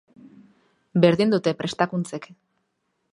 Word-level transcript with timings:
Berdin 1.03 1.35
dute 1.35 1.53
prestakuntzek. 1.59 2.29